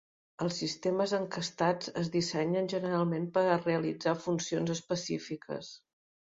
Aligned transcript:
Els 0.43 0.55
sistemes 0.59 1.11
encastats 1.17 1.91
es 2.01 2.09
dissenyen 2.15 2.69
generalment 2.73 3.27
per 3.37 3.45
a 3.51 3.59
realitzar 3.67 4.15
funcions 4.25 4.75
específiques. 4.79 5.71